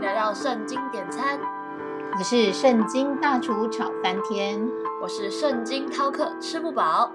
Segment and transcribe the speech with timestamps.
[0.00, 1.38] 迎来到圣经点餐，
[2.16, 4.58] 我是圣经大厨炒翻天，
[5.02, 7.12] 我是圣经饕客吃不饱。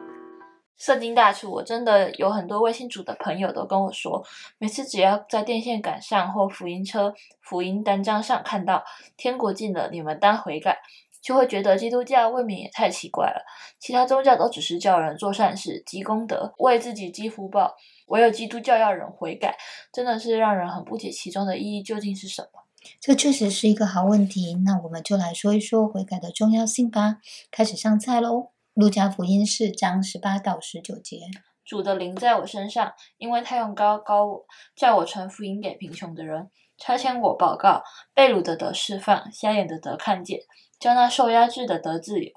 [0.78, 4.24] 圣经大厨，我真的有很多微信组的朋友都跟我说，
[4.60, 7.12] 每次只要在电线杆上或福音车、
[7.42, 8.84] 福音单张上看到
[9.18, 10.78] “天国近了，你们当悔改”，
[11.24, 13.44] 就会觉得基督教未免也太奇怪了。
[13.80, 17.76] 其他宗教都只是叫人做善事、积功德、为自己积福报。
[18.10, 19.58] 唯有基督教要人悔改，
[19.92, 22.62] 真的是让人很不解其中的意义究竟是什么。
[23.00, 24.56] 这确实是一个好问题。
[24.66, 27.18] 那我们就来说一说悔改的重要性吧。
[27.52, 28.52] 开始上菜喽！
[28.74, 31.22] 路加福音四章十八到十九节：
[31.64, 34.46] 主的灵在我身上，因为他用高高我，
[34.76, 37.82] 叫我传福音给贫穷的人，差遣我报告
[38.14, 40.42] 被掳的得释放，瞎眼的得看见，
[40.78, 42.32] 叫那受压制的得自由。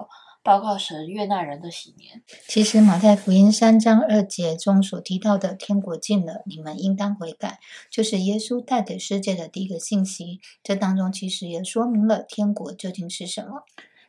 [0.49, 2.23] 报告神悦纳人的喜年。
[2.47, 7.59] 其实马太福音三章二节中所提到的“天国近了，你们应当悔改”，
[7.91, 10.39] 就是耶稣带给世界的第一个信息。
[10.63, 13.61] 这当中其实也说明了天国究竟是什么。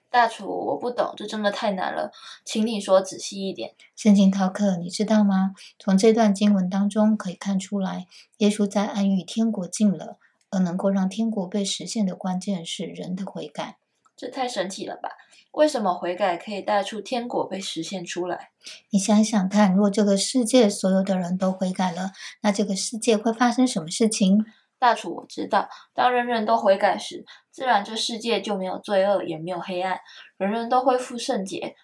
[0.09, 2.11] 大厨，我不懂，这真的太难了，
[2.43, 3.75] 请你说仔细一点。
[3.95, 5.55] 圣经饕客，你知道吗？
[5.79, 8.07] 从这段经文当中可以看出来，
[8.39, 10.17] 耶稣在暗喻天国近了，
[10.49, 13.77] 而能够让天国被实现的关键是人的悔改。
[14.21, 15.09] 这太神奇了吧！
[15.53, 18.51] 为什么悔改可以带出天国被实现出来？
[18.91, 24.45] 你想想看，如果这个世界所有的人都悔改了，那这个世界会发生什么事情？
[24.79, 29.99] 大厨，我知道，当人人都悔改时，自然这世界就没有罪恶，也没有黑暗，
[30.37, 31.75] 人人都恢复圣洁。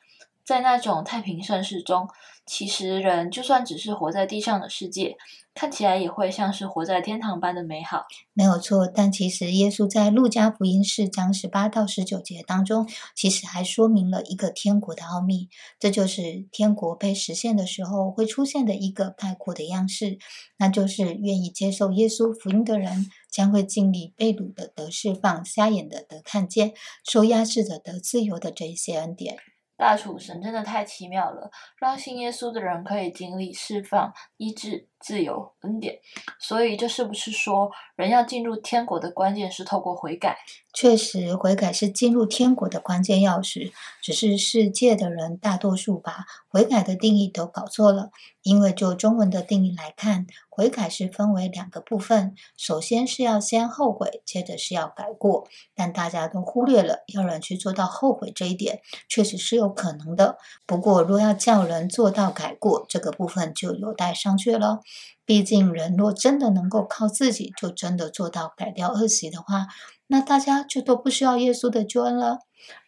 [0.46, 2.08] 在那种太平盛世中，
[2.46, 5.16] 其实人就算只是活在地上的世界，
[5.52, 8.04] 看起来也会像是活在天堂般的美好。
[8.32, 15.48] 没有错，但其实耶稣在路加福音四章十八到十九节当中，其实还说明了一个天国的奥秘，
[15.80, 20.18] 这就是天国被实现的时候会出现的一个概括的样式，
[20.58, 26.72] 那就是愿意接受耶稣福音的人将会经历被掳的得释放、瞎眼的得看见、
[27.04, 29.36] 受压制的得自由的这一些恩典。
[29.76, 35.98] 大楚神真的太奇妙了，让信耶稣的人可以经历释放、医治、自由、恩典。
[36.38, 40.38] 所以，这是不是说，人要进入天国的关键是透过悔改？
[40.72, 43.72] 确实，悔改是进入天国的关键钥匙。
[44.02, 48.10] 只是世界的人大多数把悔改的定义都搞错了。
[48.42, 55.48] 因为就中文的定义来看，悔改是分为两个部分：首先是要先后悔，接着是要改过。
[55.74, 60.38] 但大家都忽略了，要人去做到后悔这一点，确实是有可能的。
[60.64, 64.80] 不过，若要叫人做到改过，这个部分就有待商榷了。
[65.24, 69.66] 毕竟，人若真的能够靠自己就真的做到改掉恶习的话，
[70.06, 72.38] 那大家就都不需要耶稣的救恩了。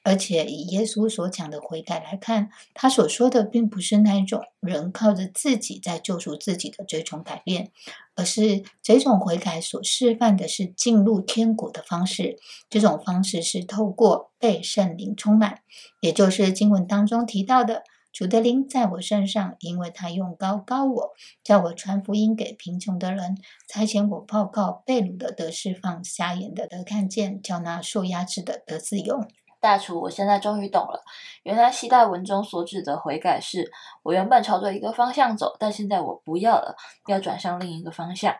[0.02, 7.70] 而且以耶稣所讲的悔改来看，他所说的并不是那一种人靠着自己在救赎自己的这种改变，
[8.16, 12.38] 而是这种悔改所示范的是进入天国的方式。
[12.68, 15.60] 这种方式是透过被圣灵充满，
[16.00, 17.82] 也就是经文当中提到的。
[18.18, 21.12] 主的灵在我身上，因为他用高高我，
[21.44, 29.24] 叫我传福音给贫穷的人，差遣我报告被掳的得释放，瞎眼的得看见，叫那受压制的得自由。
[29.60, 31.04] 大厨，我现在终于懂了，
[31.44, 33.70] 原来希代文中所指的悔改是，
[34.02, 36.74] 我原本朝着一个方向走，但现在我不要了，
[37.06, 38.34] 要转向另一个方向。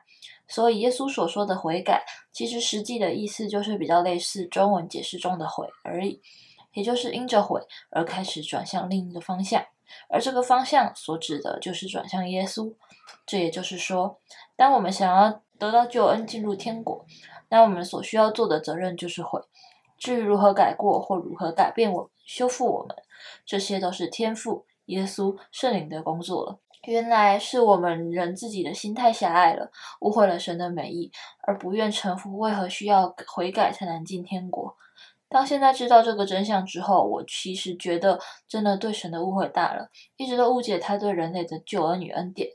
[0.49, 6.21] 所以耶稣所说的悔改，其实实际的意思就是比较类似中文解释中的悔而已。
[6.73, 9.65] 也就是因着悔而开始转向另一个方向，
[10.09, 12.75] 而这个方向所指的就是转向耶稣。
[13.27, 14.21] 这也就是说，
[14.57, 17.05] 当我们想要得到救恩、进入天国，
[17.49, 19.41] 那我们所需要做的责任就是悔。
[19.97, 22.95] 至于如何改过或如何改变我、修复我们，
[23.45, 26.61] 这些都是天赋、耶稣、圣灵的工作了。
[26.85, 31.11] 原来是我们人自己的心太狭隘了，误会了神的美意，
[31.43, 32.39] 而不愿臣服。
[32.39, 34.77] 为何需要悔改才能进天国？
[35.29, 38.19] 当现在知道这个真相之后，我其实觉得
[38.49, 42.51] 真的对神的误会大了，一直都误解他对人类的救恩与恩典。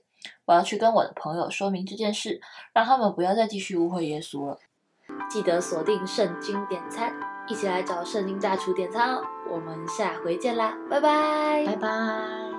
[0.46, 2.40] 我要去跟我的朋友说明这件事，
[2.74, 4.58] 让他们不要再继续误会耶稣了。
[5.30, 7.14] 记得锁定圣经点餐，
[7.48, 9.22] 一起来找圣经大厨点餐哦。
[9.52, 12.53] 我们下回见啦，拜拜，拜拜。